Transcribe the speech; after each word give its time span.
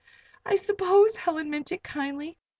"I 0.47 0.55
suppose 0.55 1.17
Helen 1.17 1.51
meant 1.51 1.71
it 1.71 1.83
kindly. 1.83 2.39